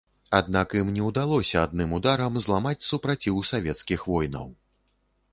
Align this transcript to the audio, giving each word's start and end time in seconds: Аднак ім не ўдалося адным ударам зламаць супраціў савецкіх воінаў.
Аднак 0.37 0.71
ім 0.77 0.87
не 0.93 1.01
ўдалося 1.09 1.57
адным 1.65 1.93
ударам 1.97 2.39
зламаць 2.45 2.87
супраціў 2.87 3.37
савецкіх 3.51 4.07
воінаў. 4.13 4.47